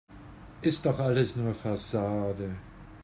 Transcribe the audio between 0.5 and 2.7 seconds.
Ist doch alles nur Fassade.